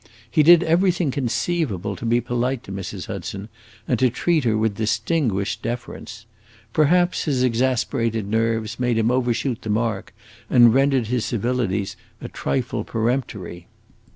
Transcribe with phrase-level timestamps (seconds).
[0.31, 3.05] He did everything conceivable to be polite to Mrs.
[3.05, 3.49] Hudson,
[3.87, 6.25] and to treat her with distinguished deference.
[6.73, 10.11] Perhaps his exasperated nerves made him overshoot the mark,
[10.49, 13.67] and rendered his civilities a trifle peremptory.